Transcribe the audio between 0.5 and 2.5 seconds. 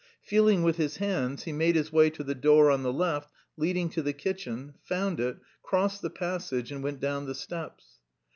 with his hands, he made his way to the